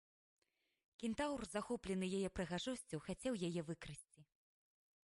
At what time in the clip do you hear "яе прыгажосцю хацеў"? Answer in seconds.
2.21-3.33